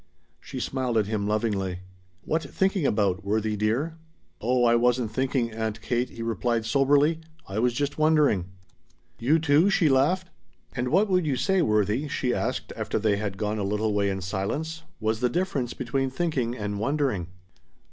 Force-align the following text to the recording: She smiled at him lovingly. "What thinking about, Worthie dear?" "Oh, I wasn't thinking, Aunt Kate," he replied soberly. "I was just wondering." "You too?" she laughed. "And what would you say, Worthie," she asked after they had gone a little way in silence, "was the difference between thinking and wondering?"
She 0.39 0.59
smiled 0.59 0.97
at 0.97 1.05
him 1.05 1.27
lovingly. 1.27 1.81
"What 2.25 2.41
thinking 2.41 2.87
about, 2.87 3.23
Worthie 3.23 3.55
dear?" 3.55 3.97
"Oh, 4.41 4.63
I 4.65 4.73
wasn't 4.75 5.11
thinking, 5.11 5.51
Aunt 5.51 5.79
Kate," 5.79 6.09
he 6.09 6.23
replied 6.23 6.65
soberly. 6.65 7.19
"I 7.47 7.59
was 7.59 7.71
just 7.73 7.99
wondering." 7.99 8.45
"You 9.19 9.37
too?" 9.37 9.69
she 9.69 9.89
laughed. 9.89 10.31
"And 10.75 10.87
what 10.87 11.07
would 11.07 11.27
you 11.27 11.35
say, 11.35 11.61
Worthie," 11.61 12.07
she 12.07 12.33
asked 12.33 12.73
after 12.75 12.97
they 12.97 13.17
had 13.17 13.37
gone 13.37 13.59
a 13.59 13.63
little 13.63 13.93
way 13.93 14.09
in 14.09 14.21
silence, 14.21 14.81
"was 14.99 15.19
the 15.19 15.29
difference 15.29 15.75
between 15.75 16.09
thinking 16.09 16.57
and 16.57 16.79
wondering?" 16.79 17.27